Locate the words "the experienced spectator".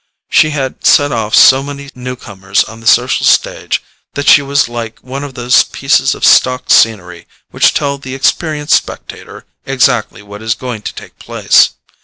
7.99-9.45